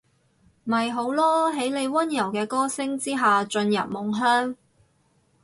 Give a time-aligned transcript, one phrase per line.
[0.63, 4.55] 咪好囉，喺你溫柔嘅歌聲之下進入夢鄉